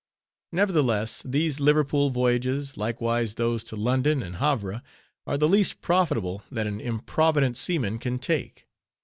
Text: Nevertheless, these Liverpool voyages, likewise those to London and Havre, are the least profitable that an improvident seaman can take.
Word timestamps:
Nevertheless, 0.51 1.21
these 1.23 1.59
Liverpool 1.59 2.09
voyages, 2.09 2.75
likewise 2.75 3.35
those 3.35 3.63
to 3.65 3.75
London 3.75 4.23
and 4.23 4.37
Havre, 4.37 4.81
are 5.27 5.37
the 5.37 5.47
least 5.47 5.79
profitable 5.79 6.41
that 6.49 6.65
an 6.65 6.81
improvident 6.81 7.55
seaman 7.55 7.99
can 7.99 8.17
take. 8.17 8.67